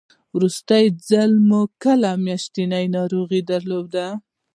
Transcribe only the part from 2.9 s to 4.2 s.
ناروغي درلوده؟